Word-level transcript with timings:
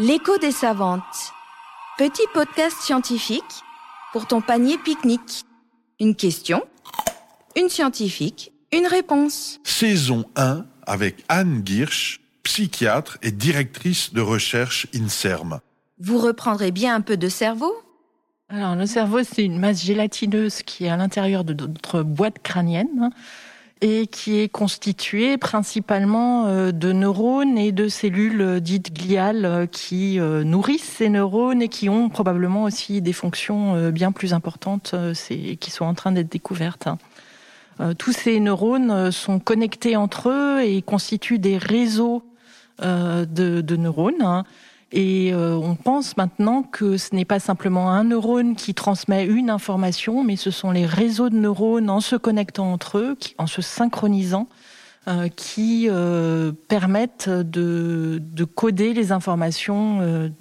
L'écho 0.00 0.38
des 0.38 0.52
savantes. 0.52 1.32
Petit 1.98 2.22
podcast 2.32 2.76
scientifique 2.80 3.42
pour 4.12 4.28
ton 4.28 4.40
panier 4.40 4.78
pique-nique. 4.78 5.44
Une 5.98 6.14
question, 6.14 6.62
une 7.56 7.68
scientifique, 7.68 8.52
une 8.72 8.86
réponse. 8.86 9.58
Saison 9.64 10.24
1 10.36 10.64
avec 10.86 11.24
Anne 11.28 11.62
Girsch, 11.64 12.20
psychiatre 12.44 13.18
et 13.22 13.32
directrice 13.32 14.12
de 14.12 14.20
recherche 14.20 14.86
INSERM. 14.94 15.58
Vous 15.98 16.18
reprendrez 16.18 16.70
bien 16.70 16.94
un 16.94 17.00
peu 17.00 17.16
de 17.16 17.28
cerveau? 17.28 17.74
Alors, 18.48 18.76
le 18.76 18.86
cerveau, 18.86 19.24
c'est 19.24 19.44
une 19.44 19.58
masse 19.58 19.82
gélatineuse 19.82 20.62
qui 20.62 20.84
est 20.84 20.90
à 20.90 20.96
l'intérieur 20.96 21.42
de 21.42 21.54
notre 21.54 22.04
boîte 22.04 22.38
crânienne 22.44 23.10
et 23.80 24.06
qui 24.06 24.38
est 24.38 24.48
constituée 24.48 25.38
principalement 25.38 26.46
euh, 26.46 26.72
de 26.72 26.92
neurones 26.92 27.58
et 27.58 27.72
de 27.72 27.88
cellules 27.88 28.40
euh, 28.40 28.60
dites 28.60 28.92
gliales 28.92 29.44
euh, 29.44 29.66
qui 29.66 30.18
nourrissent 30.18 30.82
ces 30.82 31.08
neurones 31.08 31.62
et 31.62 31.68
qui 31.68 31.88
ont 31.88 32.08
probablement 32.08 32.64
aussi 32.64 33.00
des 33.00 33.12
fonctions 33.12 33.90
bien 33.90 34.12
plus 34.12 34.34
importantes 34.34 34.94
qui 35.60 35.70
sont 35.70 35.84
en 35.84 35.94
train 35.94 36.12
d'être 36.12 36.30
découvertes. 36.30 36.88
Tous 37.98 38.12
ces 38.12 38.40
neurones 38.40 39.10
sont 39.12 39.38
connectés 39.38 39.96
entre 39.96 40.30
eux 40.30 40.62
et 40.62 40.82
constituent 40.82 41.38
des 41.38 41.58
réseaux 41.58 42.24
de, 42.80 43.76
neurones. 43.76 44.44
Et 44.90 45.32
euh, 45.34 45.54
on 45.54 45.74
pense 45.74 46.16
maintenant 46.16 46.62
que 46.62 46.96
ce 46.96 47.14
n'est 47.14 47.26
pas 47.26 47.40
simplement 47.40 47.90
un 47.90 48.04
neurone 48.04 48.56
qui 48.56 48.72
transmet 48.72 49.26
une 49.26 49.50
information, 49.50 50.24
mais 50.24 50.36
ce 50.36 50.50
sont 50.50 50.70
les 50.70 50.86
réseaux 50.86 51.28
de 51.28 51.36
neurones 51.36 51.90
en 51.90 52.00
se 52.00 52.16
connectant 52.16 52.72
entre 52.72 52.98
eux, 52.98 53.16
en 53.36 53.46
se 53.46 53.60
synchronisant, 53.60 54.48
euh, 55.06 55.28
qui 55.28 55.88
euh, 55.90 56.52
permettent 56.68 57.28
de, 57.28 58.22
de, 58.22 58.44
coder 58.44 58.94
les 58.94 59.12
informations 59.12 60.32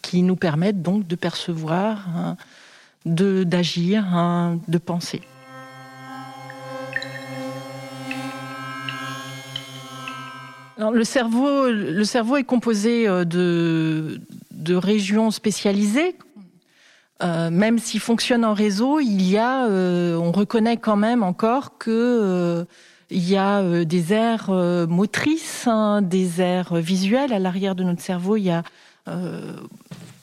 qui 0.00 0.22
nous 0.22 0.36
permettent 0.36 0.82
donc 0.82 1.06
de 1.06 1.16
percevoir, 1.16 2.08
hein, 2.16 2.36
de 3.04 3.44
d'agir, 3.44 4.06
hein, 4.06 4.58
de 4.68 4.78
penser. 4.78 5.20
Le 10.88 11.04
cerveau, 11.04 11.68
le 11.70 12.04
cerveau 12.04 12.36
est 12.38 12.44
composé 12.44 13.06
euh, 13.06 13.24
de, 13.24 14.74
régions 14.74 15.30
spécialisées. 15.30 16.16
Euh, 17.22 17.50
même 17.50 17.78
s'il 17.78 18.00
fonctionne 18.00 18.46
en 18.46 18.54
réseau, 18.54 18.98
il 18.98 19.22
y 19.22 19.36
a, 19.36 19.66
euh, 19.66 20.16
on 20.16 20.32
reconnaît 20.32 20.78
quand 20.78 20.96
même 20.96 21.22
encore 21.22 21.76
que 21.76 22.66
y 23.10 23.36
a 23.36 23.84
des 23.84 24.12
aires 24.12 24.50
motrices, 24.88 25.66
hein, 25.66 26.00
des 26.00 26.40
aires 26.40 26.76
visuelles. 26.76 27.32
À 27.32 27.38
l'arrière 27.38 27.74
de 27.74 27.82
notre 27.82 28.00
cerveau, 28.00 28.36
il 28.36 28.44
y 28.44 28.50
a 28.50 28.62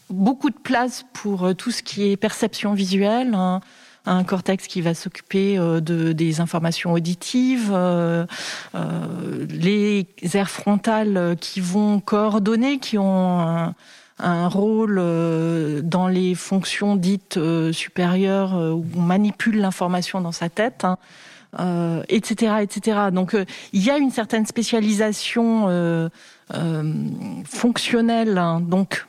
beaucoup 0.09 0.49
de 0.49 0.57
place 0.57 1.05
pour 1.11 1.53
tout 1.55 1.71
ce 1.71 1.83
qui 1.83 2.09
est 2.09 2.17
perception 2.17 2.73
visuelle. 2.73 3.35
Hein 3.35 3.59
un 4.07 4.23
cortex 4.23 4.67
qui 4.67 4.81
va 4.81 4.93
s'occuper 4.93 5.57
euh, 5.57 5.81
de, 5.81 6.13
des 6.13 6.39
informations 6.39 6.93
auditives, 6.93 7.71
euh, 7.73 8.25
euh, 8.75 9.45
les 9.49 10.07
aires 10.33 10.49
frontales 10.49 11.35
qui 11.39 11.59
vont 11.59 11.99
coordonner, 11.99 12.79
qui 12.79 12.97
ont 12.97 13.73
un, 14.19 14.47
rôle 14.47 14.95
dans 15.83 16.07
les 16.07 16.33
fonctions 16.33 16.95
dites 16.95 17.39
supérieures 17.71 18.53
où 18.55 18.85
on 18.95 19.01
manipule 19.01 19.59
l'information 19.59 20.21
dans 20.21 20.31
sa 20.31 20.49
tête. 20.49 20.85
Hein, 20.85 20.97
etc., 22.09 22.55
etc. 22.61 22.97
Donc 23.11 23.35
il 23.73 23.83
y 23.83 23.89
a 23.89 23.97
une 23.97 24.11
certaine 24.11 24.45
spécialisation 24.45 26.09
fonctionnelle, 27.45 28.37
hein, 28.37 28.59
donc 28.59 29.05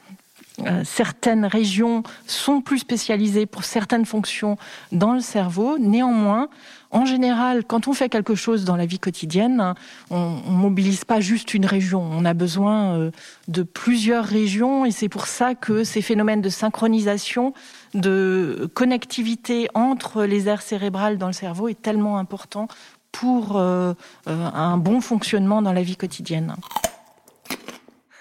euh, 0.66 0.82
certaines 0.84 1.44
régions 1.44 2.02
sont 2.26 2.60
plus 2.60 2.78
spécialisées 2.78 3.46
pour 3.46 3.64
certaines 3.64 4.04
fonctions 4.04 4.56
dans 4.90 5.12
le 5.12 5.20
cerveau. 5.20 5.78
Néanmoins, 5.78 6.48
en 6.90 7.04
général, 7.04 7.64
quand 7.64 7.86
on 7.86 7.92
fait 7.92 8.08
quelque 8.08 8.34
chose 8.34 8.64
dans 8.64 8.76
la 8.76 8.86
vie 8.86 8.98
quotidienne, 8.98 9.74
on, 10.10 10.16
on 10.46 10.50
mobilise 10.50 11.04
pas 11.04 11.20
juste 11.20 11.54
une 11.54 11.66
région. 11.66 12.02
On 12.02 12.24
a 12.24 12.34
besoin 12.34 12.96
euh, 12.96 13.10
de 13.46 13.62
plusieurs 13.62 14.24
régions 14.24 14.84
et 14.84 14.90
c'est 14.90 15.08
pour 15.08 15.26
ça 15.26 15.54
que 15.54 15.84
ces 15.84 16.02
phénomènes 16.02 16.42
de 16.42 16.48
synchronisation, 16.48 17.52
de 17.94 18.70
connectivité 18.74 19.68
entre 19.74 20.24
les 20.24 20.48
aires 20.48 20.62
cérébrales 20.62 21.18
dans 21.18 21.28
le 21.28 21.32
cerveau 21.32 21.68
est 21.68 21.80
tellement 21.80 22.18
important 22.18 22.68
pour 23.12 23.56
euh, 23.56 23.94
un 24.26 24.76
bon 24.76 25.00
fonctionnement 25.00 25.62
dans 25.62 25.72
la 25.72 25.82
vie 25.82 25.96
quotidienne. 25.96 26.54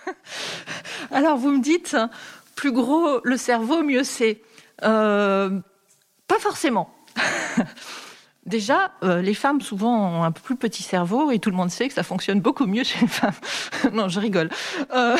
Alors 1.11 1.37
vous 1.37 1.51
me 1.51 1.61
dites, 1.61 1.95
plus 2.57 2.73
gros 2.73 3.21
le 3.23 3.37
cerveau, 3.37 3.83
mieux 3.83 4.03
c'est. 4.03 4.41
Euh, 4.83 5.61
pas 6.27 6.39
forcément. 6.39 6.93
Déjà, 8.45 8.91
euh, 9.03 9.21
les 9.21 9.33
femmes 9.33 9.61
souvent 9.61 10.19
ont 10.19 10.23
un 10.23 10.31
plus 10.31 10.55
petit 10.55 10.83
cerveau 10.83 11.31
et 11.31 11.39
tout 11.39 11.49
le 11.49 11.55
monde 11.55 11.69
sait 11.69 11.87
que 11.87 11.93
ça 11.93 12.03
fonctionne 12.03 12.39
beaucoup 12.39 12.65
mieux 12.65 12.83
chez 12.83 12.99
les 13.01 13.07
femmes. 13.07 13.33
non, 13.93 14.07
je 14.07 14.19
rigole. 14.19 14.49
Euh, 14.93 15.17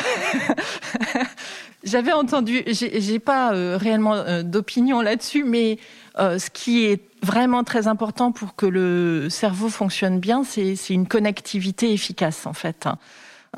j'avais 1.84 2.12
entendu, 2.12 2.62
j'ai 2.66 3.18
pas 3.18 3.50
réellement 3.76 4.42
d'opinion 4.42 5.00
là-dessus, 5.00 5.44
mais 5.44 5.78
ce 6.16 6.50
qui 6.50 6.86
est 6.86 7.02
vraiment 7.22 7.64
très 7.64 7.86
important 7.86 8.32
pour 8.32 8.56
que 8.56 8.66
le 8.66 9.28
cerveau 9.28 9.68
fonctionne 9.68 10.20
bien, 10.20 10.42
c'est 10.42 10.74
une 10.88 11.06
connectivité 11.06 11.92
efficace 11.92 12.46
en 12.46 12.54
fait. 12.54 12.88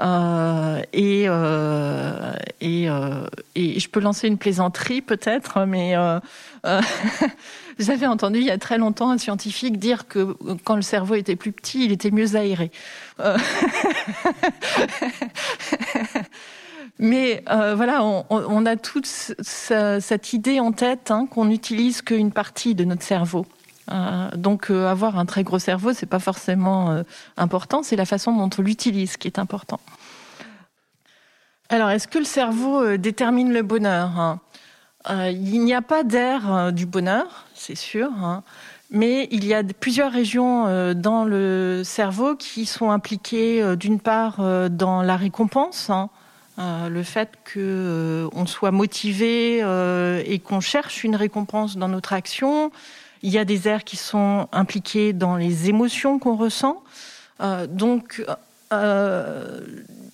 Euh, 0.00 0.83
et, 0.93 1.25
euh, 1.28 2.33
et, 2.61 2.88
euh, 2.88 3.27
et 3.55 3.78
je 3.78 3.88
peux 3.88 4.00
lancer 4.00 4.28
une 4.28 4.38
plaisanterie 4.38 5.03
peut-être, 5.03 5.66
mais 5.66 5.94
j'avais 7.78 8.06
entendu 8.06 8.39
il 8.39 8.47
y 8.47 8.50
a 8.50 8.59
très 8.59 8.78
longtemps 8.78 9.10
un 9.10 9.19
scientifique 9.19 9.78
dire 9.78 10.09
que 10.09 10.34
quand 10.65 10.77
le 10.77 10.83
cerveau 10.83 11.16
était 11.16 11.37
plus 11.37 11.53
petit, 11.53 11.84
il 11.84 11.93
était 11.93 12.10
mieux 12.10 12.37
aéré. 12.37 12.71
Mais 17.03 17.43
voilà, 17.47 18.05
on, 18.05 18.27
on, 18.28 18.66
a 18.66 18.77
toute 18.77 19.06
cette 19.06 20.33
idée 20.33 20.60
en 20.60 20.72
tête 20.72 21.10
hein, 21.10 21.27
qu'on 21.31 21.47
n'utilise 21.47 22.03
qu'une 22.03 22.31
partie 22.31 22.75
de 22.75 22.84
notre 22.84 23.03
cerveau. 23.03 23.47
Euh, 23.91 24.31
donc 24.37 24.71
euh, 24.71 24.89
avoir 24.89 25.19
un 25.19 25.27
très 25.27 25.43
gros 25.43 25.59
cerveau, 25.59 25.93
c'est 25.93 26.06
pas 26.06 26.19
forcément 26.19 26.91
euh, 26.91 27.03
important, 27.37 27.83
c'est 27.83 27.97
la 27.97 28.05
façon 28.05 28.37
dont 28.37 28.51
on 28.59 28.62
l'utilise 28.62 29.17
qui 29.17 29.28
est 29.28 29.39
important. 29.39 29.81
Alors, 31.69 31.91
est-ce 31.91 32.09
que 32.09 32.19
le 32.19 32.25
cerveau 32.25 32.97
détermine 32.97 33.53
le 33.53 33.62
bonheur 33.62 34.19
hein? 34.19 34.41
Il 35.09 35.65
n'y 35.65 35.73
a 35.73 35.81
pas 35.81 36.05
d'air 36.05 36.75
du 36.75 36.84
bonheur, 36.84 37.47
c'est 37.55 37.75
sûr, 37.75 38.11
hein, 38.23 38.43
mais 38.91 39.28
il 39.31 39.47
y 39.47 39.55
a 39.55 39.62
plusieurs 39.62 40.12
régions 40.12 40.93
dans 40.93 41.25
le 41.25 41.81
cerveau 41.84 42.37
qui 42.37 42.67
sont 42.67 42.91
impliquées 42.91 43.77
d'une 43.77 43.99
part 43.99 44.43
dans 44.69 45.01
la 45.01 45.17
récompense. 45.17 45.89
Hein, 45.89 46.11
le 46.59 47.03
fait 47.03 47.31
qu'on 47.55 48.45
soit 48.45 48.72
motivé 48.72 49.61
et 49.61 50.39
qu'on 50.39 50.61
cherche 50.61 51.03
une 51.03 51.17
récompense 51.17 51.78
dans 51.78 51.89
notre 51.89 52.12
action, 52.12 52.71
il 53.23 53.31
y 53.31 53.39
a 53.39 53.45
des 53.45 53.69
aires 53.69 53.85
qui 53.85 53.97
sont 53.97 54.49
impliquées 54.53 55.13
dans 55.13 55.37
les 55.37 55.69
émotions 55.69 56.19
qu'on 56.19 56.37
ressent. 56.37 56.83
Euh, 57.41 57.67
donc, 57.67 58.25
euh, 58.73 59.61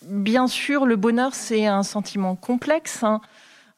bien 0.02 0.48
sûr, 0.48 0.86
le 0.86 0.96
bonheur, 0.96 1.34
c'est 1.34 1.66
un 1.66 1.82
sentiment 1.82 2.34
complexe. 2.34 3.02
Hein. 3.02 3.20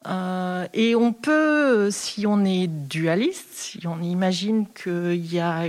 Euh, 0.07 0.67
et 0.73 0.95
on 0.95 1.13
peut, 1.13 1.91
si 1.91 2.25
on 2.25 2.43
est 2.45 2.67
dualiste, 2.67 3.49
si 3.53 3.85
on 3.85 4.01
imagine 4.01 4.65
qu'il 4.67 5.33
y 5.33 5.39
a 5.39 5.65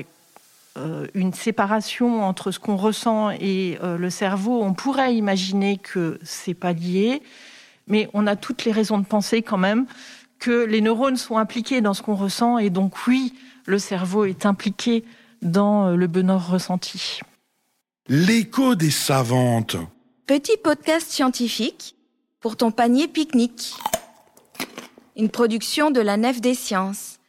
une 1.14 1.34
séparation 1.34 2.24
entre 2.24 2.52
ce 2.52 2.58
qu'on 2.58 2.76
ressent 2.76 3.30
et 3.30 3.76
le 3.82 4.08
cerveau, 4.08 4.62
on 4.62 4.72
pourrait 4.72 5.14
imaginer 5.14 5.76
que 5.76 6.18
c'est 6.22 6.54
pas 6.54 6.72
lié, 6.72 7.22
mais 7.86 8.08
on 8.14 8.26
a 8.26 8.34
toutes 8.34 8.64
les 8.64 8.72
raisons 8.72 8.96
de 8.96 9.04
penser 9.04 9.42
quand 9.42 9.58
même 9.58 9.84
que 10.40 10.64
les 10.64 10.80
neurones 10.80 11.16
sont 11.16 11.36
impliqués 11.36 11.80
dans 11.80 11.94
ce 11.94 12.02
qu'on 12.02 12.16
ressent 12.16 12.58
et 12.58 12.70
donc 12.70 13.06
oui, 13.06 13.34
le 13.66 13.78
cerveau 13.78 14.24
est 14.24 14.46
impliqué 14.46 15.04
dans 15.42 15.88
euh, 15.88 15.96
le 15.96 16.06
bonheur 16.06 16.50
ressenti. 16.50 17.20
L'écho 18.08 18.74
des 18.74 18.90
savantes. 18.90 19.76
Petit 20.26 20.56
podcast 20.56 21.08
scientifique 21.08 21.94
pour 22.40 22.56
ton 22.56 22.72
panier 22.72 23.06
pique-nique. 23.06 23.74
Une 25.16 25.28
production 25.28 25.90
de 25.90 26.00
la 26.00 26.16
Nef 26.16 26.40
des 26.40 26.54
Sciences. 26.54 27.19